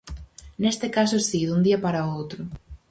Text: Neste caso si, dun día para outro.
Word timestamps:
Neste 0.63 0.87
caso 0.97 1.17
si, 1.27 1.39
dun 1.45 1.61
día 1.67 1.79
para 1.85 2.09
outro. 2.17 2.41